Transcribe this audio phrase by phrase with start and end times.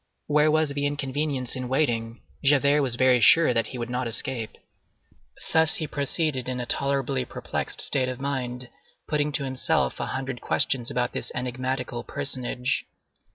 [0.25, 2.21] Where was the inconvenience in waiting?
[2.43, 4.57] Javert was very sure that he would not escape.
[5.53, 8.67] Thus he proceeded in a tolerably perplexed state of mind,
[9.07, 12.87] putting to himself a hundred questions about this enigmatical personage.